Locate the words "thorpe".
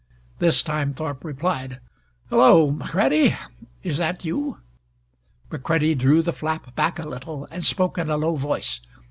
0.95-1.23